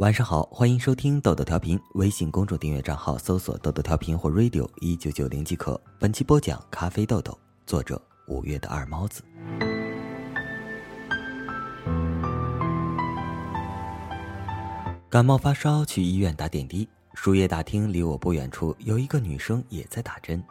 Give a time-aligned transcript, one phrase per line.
[0.00, 1.78] 晚上好，欢迎收听豆豆调频。
[1.92, 5.78] 微信公众订阅账号搜索“豆豆调频”或 “radio 一九九零”即可。
[5.98, 7.32] 本期播讲《咖啡豆豆》，
[7.66, 9.22] 作者五月的二猫子。
[15.10, 20.42] 感冒发烧去医院打点滴，输液大厅离我不远处有一个女生也在打针，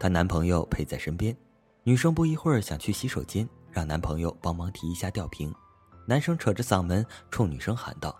[0.00, 1.32] 她男朋友陪在身边。
[1.84, 5.54] 女生不一会儿想去洗手间，让男朋友帮忙提一下吊瓶。
[6.08, 8.12] 男生扯着嗓门冲女生喊道。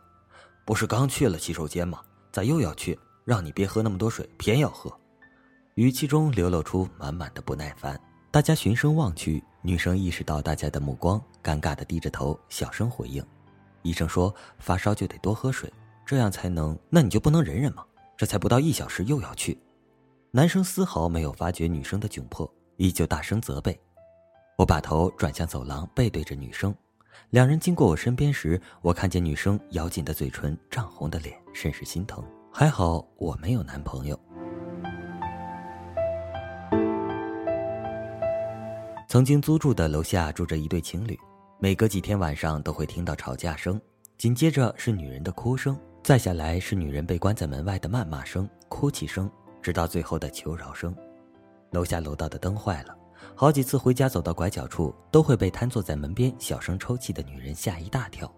[0.66, 2.02] 不是刚去了洗手间吗？
[2.32, 2.98] 咋又要去？
[3.24, 4.92] 让你别喝那么多水，偏要喝，
[5.74, 7.98] 语气中流露出满满的不耐烦。
[8.30, 13.24] 大家循声望去，女生意识到大家的目光，尴尬的低着头，小声回应
[13.82, 15.72] ：“医生说发烧就得多喝水，
[16.04, 16.76] 这样才能……
[16.90, 17.84] 那你就不能忍忍吗？
[18.16, 19.58] 这才不到一小时又要去。”
[20.32, 23.76] 男生丝毫没有发觉女生的窘迫，依旧大声责备。
[24.58, 26.74] 我把头转向走廊，背对着女生。
[27.30, 32.24] 两人经过我身边时，我看见女生咬紧的嘴唇、涨红的脸，甚是心疼。
[32.52, 34.18] 还好我没有男朋友。
[39.08, 41.18] 曾经租住的楼下住着一对情侣，
[41.58, 43.80] 每隔几天晚上都会听到吵架声，
[44.18, 49.30] 紧接着是女人的哭声，再下来是女人被关在门外的谩骂声、哭泣声，
[49.62, 50.94] 直到最后的求饶声。
[51.70, 52.96] 楼下楼道的灯坏了。
[53.34, 58.30] 好几次回家走到拐角处，都会被瘫坐在门边小声抽泣的女人吓一大跳。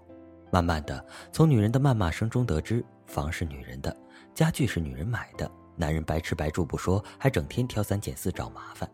[0.50, 3.94] 慢慢的，从女人的谩骂声中得知，房是女人的，
[4.34, 8.88] 家具是女人买的，男人白吃白住不说，还整天挑三拣四找麻烦。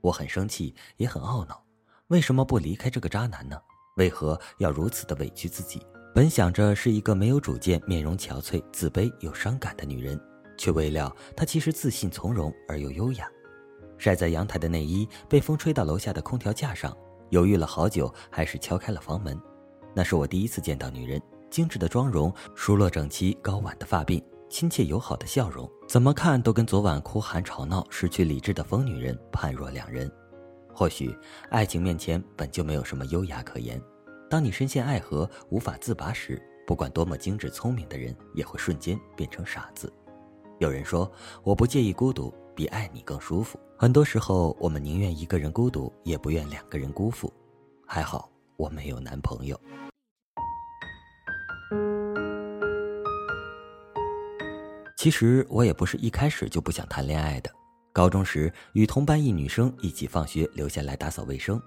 [0.00, 1.62] 我很生气，也很懊恼，
[2.08, 3.56] 为什么不离开这个渣男呢？
[3.96, 5.80] 为何要如此的委屈自己？
[6.14, 10.18] 本想着是一个没有主见、面容憔悴、自卑又伤感的女人，
[10.56, 13.28] 却未料她其实自信从容而又优雅。
[13.98, 16.96] 晒在阳台的内衣被风吹到楼下的空调架上，
[17.30, 19.40] 犹豫了好久，还是敲开了房门。
[19.94, 30.10] 那是我第一次见到女人，精致的妆容，梳落整齐高挽的发鬓，亲切友好的笑容，怎么看都跟昨晚哭喊吵闹、失去理智的疯女人判若两人。
[30.74, 31.16] 或许
[31.50, 33.80] 爱情面前本就没有什么优雅可言，
[34.28, 39.90] 当你深陷爱河无法自拔时，不管多么精致聪明的人，也会瞬间变成傻子。
[40.58, 41.10] 有人说，
[41.42, 42.34] 我不介意孤独。
[42.56, 43.60] 比爱你更舒服。
[43.78, 47.30] 很多时候，我们宁愿一个人孤独，也不愿两个人辜负。
[47.86, 48.26] 还好
[48.56, 49.60] 我没有男朋友。
[54.96, 57.50] 其实我也不是一开始就不想谈恋爱的。
[57.92, 61.60] 高中时，与同班一女生一起放学留下来打扫卫生，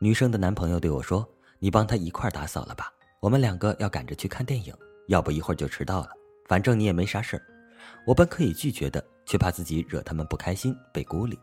[0.00, 1.24] 女生的男朋友对我说
[1.60, 4.74] ：“你帮她一块打扫了吧，我们两个要赶着去看电影，
[5.06, 6.10] 要不一会儿就迟到了。
[6.48, 7.42] 反正你也没啥事儿。”
[8.04, 9.00] 我本可以拒绝的。
[9.24, 11.38] 却怕自己惹他们不开心，被孤立。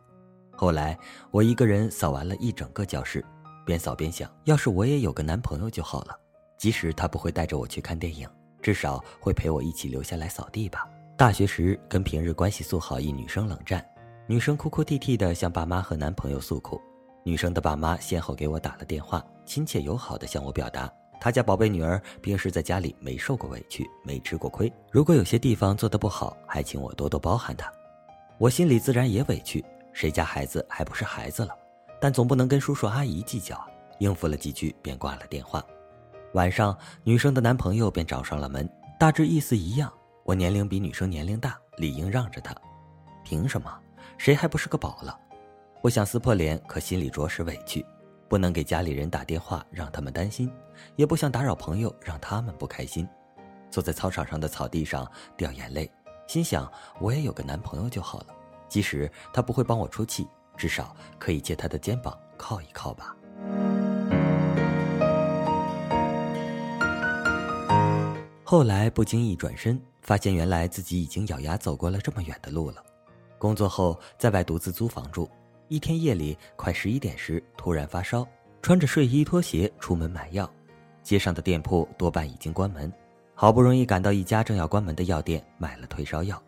[0.60, 1.00] 后来
[1.32, 3.24] 我一个人扫完了一整个教室，
[3.66, 6.14] 边扫边想：要是我也有个男朋友就好了。
[6.58, 8.28] 即使他不会带着我去看电影，
[8.62, 10.86] 至少会陪我一起留下来扫地吧。
[11.16, 13.82] 大学时跟平日关系素好一女生冷战，
[14.28, 16.82] 女生哭哭啼啼的向爸妈和男朋友诉苦。
[17.24, 20.92] 女生的爸妈先后给我打了电话，亲切友好的向我表达。
[21.22, 24.70] 他家宝贝女儿平时在家里没受过委屈，没吃过亏。
[24.92, 27.72] 如果有些地方做得不好，还请我多多包涵她。
[28.38, 31.54] 我心里自然也委屈，谁家孩子还不是孩子了？
[32.00, 33.68] 但总不能跟叔叔阿姨计较啊。
[34.00, 35.62] 应付了几句便挂了电话。
[36.34, 39.92] 晚上，女生的男朋友便找上了门，大致意思一样：
[40.24, 42.56] 我年龄比女生年龄大，理应让着她。
[43.26, 43.70] 凭什么？
[44.18, 45.20] 谁还不是个宝了？
[45.82, 47.86] 我想撕破脸，可心里着实委屈。
[48.30, 50.50] 不能给家里人打电话让他们担心，
[50.96, 53.06] 也不想打扰朋友让他们不开心。
[53.70, 55.92] 坐在操场上的草地上掉眼泪，
[56.28, 56.72] 心想
[57.02, 58.28] 我也有个男朋友就好了，
[58.70, 63.16] 即使他不会帮我出气，至少可以借他的肩膀靠一靠吧。
[68.44, 72.84] 后来不经意转身，发现原来自己已经咬牙走过了这么远的路了。
[73.38, 75.30] 工作后在外独自租房住。
[75.68, 78.28] 一天夜里快十一点时，突然发烧，
[78.60, 80.52] 穿着睡衣拖鞋出门买药，
[81.04, 82.92] 街上的店铺多半已经关门，
[83.36, 86.42] 好不容易赶到一家正要关门的药店，买了退烧药。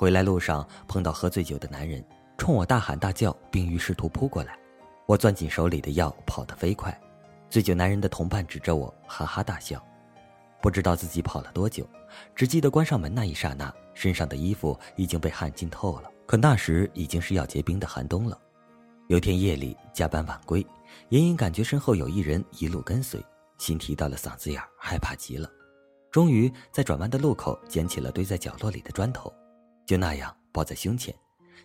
[0.00, 2.02] 回来路上碰到喝醉酒的男人，
[2.38, 4.58] 冲我大喊大叫，并欲试图扑过来，
[5.04, 6.98] 我攥紧手里的药，跑得飞快。
[7.50, 9.78] 醉酒男人的同伴指着我，哈哈大笑。
[10.62, 11.86] 不知道自己跑了多久，
[12.34, 16.10] 只记得关上门那一刹那，身上的衣服已经被汗浸透了。
[16.24, 18.40] 可那时已经是要结冰的寒冬了。
[19.08, 20.66] 有天夜里加班晚归，
[21.10, 23.22] 隐隐感觉身后有一人一路跟随，
[23.58, 25.46] 心提到了嗓子眼害怕极了。
[26.10, 29.30] 终于在转弯的路口捡起了堆在角落里的砖头，
[29.90, 31.12] 就那样抱在胸前，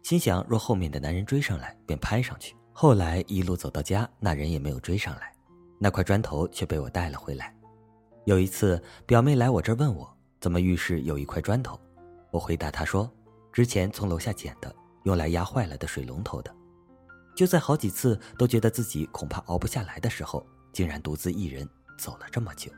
[0.02, 2.56] 心想若后面的男人追上来，便拍上去。
[2.74, 5.32] 后来一路走到家，那人也没有追上来，
[5.78, 7.56] 那块砖头却被我带了回来。
[8.24, 10.12] 有一次表妹来我这儿问我
[10.42, 11.80] 怎么浴室有一块砖头？
[12.32, 13.08] 我回答她说
[13.54, 16.52] ：“之前从楼下捡的，用来压坏了的水龙头的。”
[17.38, 20.44] 就在好几次都觉得自己恐怕熬不下来的时候，
[20.74, 22.72] 竟然独自一人走了这么久。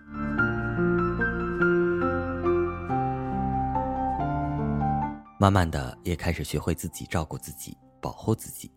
[5.40, 8.72] 慢慢的，也开始学会自己照顾自己，保护自己，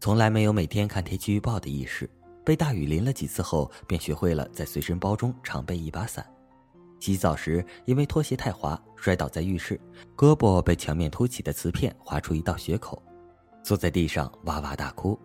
[0.00, 2.08] 从来没有每天看天气预报的意识。
[2.42, 6.24] 被大雨淋了几次后，便学会了在随身包中常备一把伞。
[7.00, 9.78] 洗澡时，因为拖鞋太滑，摔倒在浴室，
[10.16, 13.02] 胳膊被墙面凸起的瓷片划出一道血口，
[13.62, 15.18] 坐在地上哇哇大哭。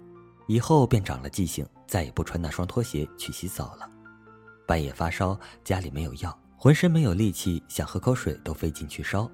[0.48, 3.90] 以后便长了记性，再也不穿那双拖鞋去洗澡了。
[4.68, 9.32] 半夜发烧，家里没有药，浑身没有力气，想喝口水都费劲去烧。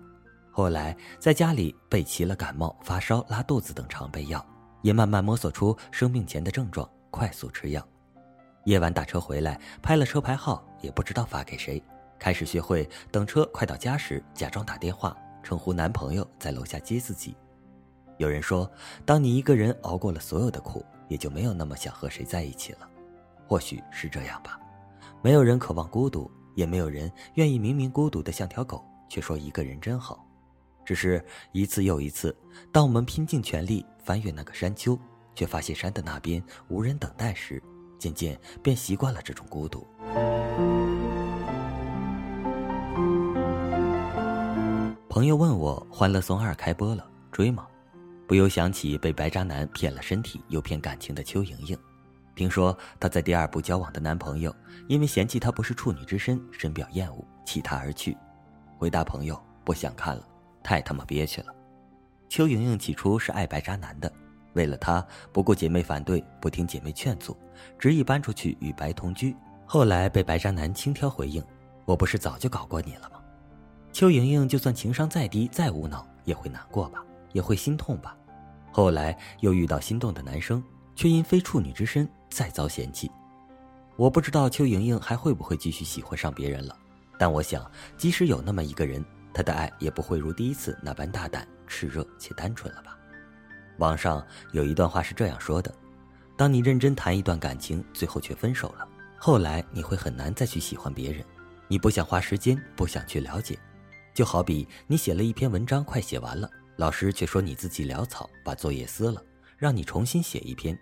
[0.57, 4.43] 后来在家里备齐了感冒、发烧、拉肚子等常备药，
[4.81, 6.89] 也慢慢摸索出生病前的症状。
[7.11, 7.87] 快速吃药，
[8.65, 11.79] 夜晚打车回来，拍了车牌号，也不知道发给谁。
[12.17, 17.37] 开始学会等车快到家时，假装打电话，称呼男朋友在楼下接自己。
[18.17, 18.67] 有人说，
[19.05, 22.89] 当你一个人熬过了所有的苦，也就没有那么想和谁在一起了。
[23.47, 24.59] 或许是这样吧。
[25.21, 30.26] 没有人渴望孤独，也没有人愿意明明孤独的像条狗，却说一个人真好。
[30.87, 32.33] 只是一次又一次，
[32.71, 34.97] 当我们拼尽全力翻越那个山丘。
[35.35, 37.61] 却发现山的那边无人等待时，
[37.99, 39.85] 渐渐便习惯了这种孤独。
[45.07, 47.67] 朋友问我《欢乐颂二》开播了，追吗？
[48.27, 51.77] 不由想起被白渣男骗了身体又骗感情的邱莹莹。
[52.33, 54.51] 听说她在第二部交往的男朋友，
[54.87, 58.17] 因为嫌弃她不是处女之身，深表厌恶，弃她而去。
[58.79, 60.27] 回答朋友不想看了，
[60.67, 61.55] 太他妈憋屈了。
[62.27, 64.11] 邱莹莹起初是爱白渣男的。
[64.51, 67.37] 为了他，不顾姐妹反对，不听姐妹劝阻，
[67.79, 69.33] 执意搬出去与白同居。
[69.65, 71.41] 后来被白渣男轻佻回应
[71.85, 73.21] ：“我不是早就搞过你了吗？”
[73.93, 78.17] 邱莹莹就算情商再低再无脑，也会难过吧，也会心痛吧。
[78.69, 80.61] 后来又遇到心动的男生，
[80.97, 83.09] 却因非处女之身再遭嫌弃。
[83.95, 86.77] 我不知道邱莹莹还会不会继续喜欢上别人了，
[87.17, 89.03] 但我想，即使有那么一个人，
[89.37, 92.97] 他的爱也不会如第一次那般大胆、炽热且单纯了吧。
[93.77, 95.71] 网上有一段话是这样说的：
[96.35, 101.23] 当你认真谈一段感情，最后却分手了，后来你会很难再去喜欢别人。
[101.67, 103.55] 你不想花时间，不想去了解，
[104.11, 109.21] 就好比你写了一篇文章，快写完了，老师却说你字迹潦草，把作业撕了，
[109.55, 110.75] 让你重新写一篇。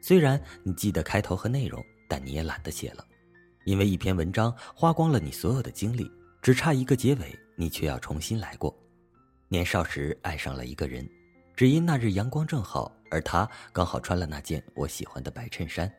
[0.00, 3.04] 虽然你记得开头和内容，但你也懒得写了，
[3.64, 6.08] 因为一篇文章花光了你所有的精力，
[6.46, 8.72] 只差一个结尾，你却要重新来过。
[9.48, 11.04] 年少时爱上了一个人。
[11.56, 15.92] 只因那日阳光正好，而他刚好穿了那件我喜欢的白衬衫。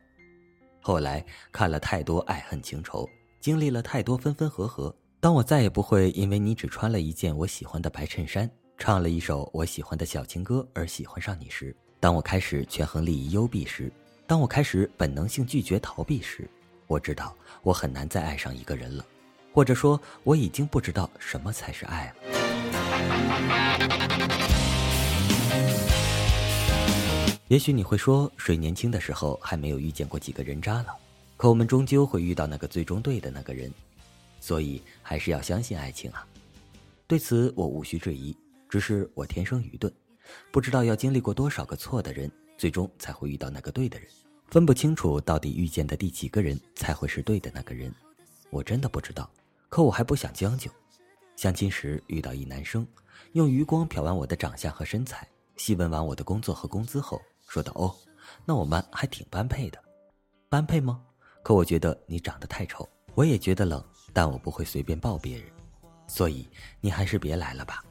[0.80, 1.22] 后来
[1.52, 3.06] 看了太多爱恨情仇，
[3.40, 4.96] 经历了太多分分合合。
[5.20, 13.92] 当我再也不会因为你只穿了一件我喜欢的白衬衫，唱了一首我喜欢的小情歌而喜欢上你时，当我开始权衡利益优弊时，
[14.26, 16.48] 当我开始本能性拒绝逃避时，
[16.86, 19.04] 我知道我很难再爱上一个人了，
[19.58, 22.14] 或者说我已经不知道什么才是爱了。
[27.48, 30.96] 也许你会说，谁年轻的时候还没有遇见过几个人渣了？
[31.36, 33.68] 可我们终究会遇到那个最终对的那个人，
[34.38, 36.24] 所以还是要相信爱情啊！
[37.08, 38.36] 对此我无需质疑，
[38.68, 39.92] 只是我天生愚钝，
[40.52, 44.08] 不知道要经历过多少个错的人，最终才会遇到那个对的人，
[44.52, 47.92] 分不清楚到底遇见的第几个人才会是对的那个人，
[48.50, 49.28] 我真的不知道。
[49.68, 50.70] 可我还不想将就，
[51.36, 52.86] 相亲时遇到一男生，
[53.32, 57.20] 用余光瞟完我的长相和身材，细问完我的工作和工资后。
[57.46, 57.94] 说道：“哦，
[58.44, 59.78] 那我们还挺般配的，
[60.50, 61.00] 般配吗？
[61.42, 63.82] 可我觉得你长得太丑，我也觉得冷，
[64.12, 65.50] 但我不会随便抱别人，
[66.06, 66.46] 所以
[66.80, 67.82] 你还是别来了吧。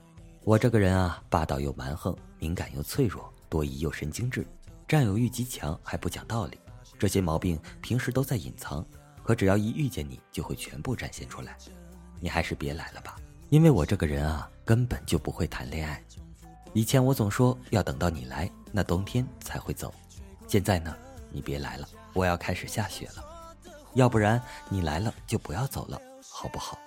[0.44, 4.46] 我这个人啊，霸道又蛮横，敏感又脆弱，多疑又神经质，
[4.88, 6.58] 占有欲极强，还不讲道理。
[7.00, 8.86] 这些毛病平时都在隐藏，
[9.28, 11.58] 可只要一遇见你，就会全部展现出来。
[12.18, 13.18] 你还是别来了吧，
[13.50, 16.02] 因为我这个人啊，根本就不会谈恋爱。
[16.72, 19.94] 以前我总说要等到你来。”那冬天才会走，
[20.48, 20.96] 现在呢，
[21.30, 23.26] 你别来了，我要开始下雪了，
[23.96, 26.80] 要不然你来了就不要走了，好不好？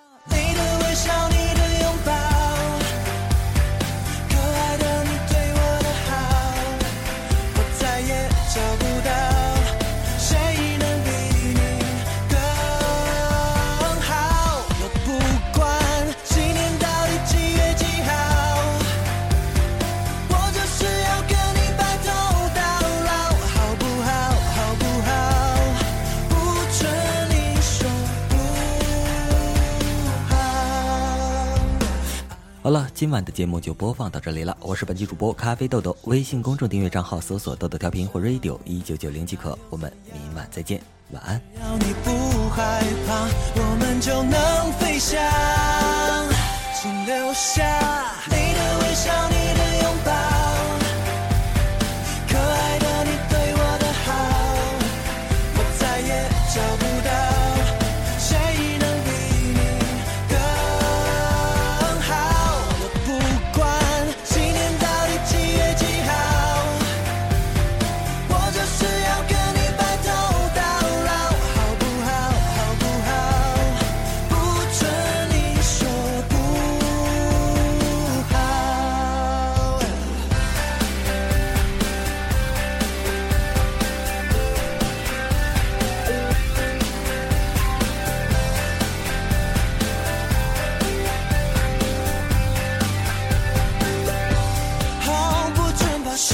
[32.63, 39.57] 好了今晚的节目就播放到这里了我是本期主播咖啡豆豆微信公众订阅账号搜索豆豆调频或 radio 一九九零即可。
[39.71, 41.41] 我们明晚再见晚安。
[41.55, 45.19] 只要你不害怕我们就能飞翔。
[46.79, 47.63] 请留下
[48.27, 50.10] 你的微笑你的拥抱。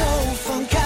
[0.07, 0.76] 都放开。